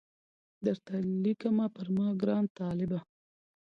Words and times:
درته 0.65 0.95
لیکمه 1.23 1.65
پر 1.75 1.87
ما 1.95 2.07
ګران 2.21 2.45
طالبه 2.57 2.99